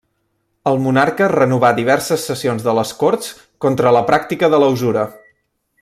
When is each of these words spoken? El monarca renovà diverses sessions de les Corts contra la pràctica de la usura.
El 0.69 0.79
monarca 0.85 1.27
renovà 1.33 1.69
diverses 1.81 2.25
sessions 2.31 2.65
de 2.69 2.75
les 2.79 2.95
Corts 3.03 3.29
contra 3.67 3.93
la 3.99 4.03
pràctica 4.11 4.51
de 4.55 4.65
la 4.65 4.73
usura. 4.79 5.07